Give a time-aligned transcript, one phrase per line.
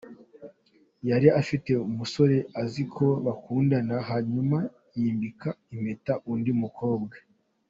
[1.09, 4.57] Yari afite umusore azi ko bakundana hanyuma
[5.01, 7.15] yambika impeta undi mukobwa.